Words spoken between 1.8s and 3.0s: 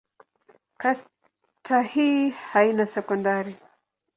hii haina